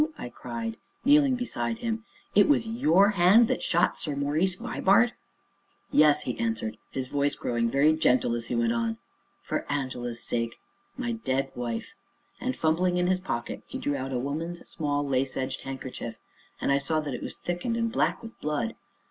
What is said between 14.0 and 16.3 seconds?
a woman's small, lace edged handkerchief,